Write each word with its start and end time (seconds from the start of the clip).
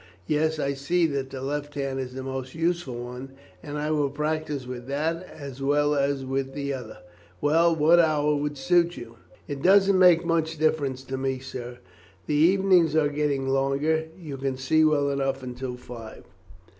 Yes, 0.25 0.57
I 0.57 0.73
see 0.73 1.05
that 1.05 1.29
the 1.29 1.43
left 1.43 1.75
hand 1.75 1.99
is 1.99 2.15
the 2.15 2.23
most 2.23 2.55
useful 2.55 2.95
one, 3.03 3.33
and 3.61 3.77
I 3.77 3.91
will 3.91 4.09
practice 4.09 4.65
with 4.65 4.87
that 4.87 5.21
as 5.31 5.61
well 5.61 5.93
as 5.93 6.25
with 6.25 6.55
the 6.55 6.73
other. 6.73 6.97
Well, 7.39 7.75
what 7.75 7.99
hour 7.99 8.35
will 8.35 8.55
suit 8.55 8.97
you?" 8.97 9.17
"It 9.47 9.61
don't 9.61 9.99
make 9.99 10.25
much 10.25 10.57
difference 10.57 11.03
to 11.03 11.19
me, 11.19 11.37
sir; 11.37 11.77
the 12.25 12.33
evenings 12.33 12.95
are 12.95 13.09
getting 13.09 13.47
longer; 13.47 14.05
you 14.19 14.37
can 14.37 14.57
see 14.57 14.83
well 14.83 15.11
enough 15.11 15.43
until 15.43 15.75
five." 15.77 16.23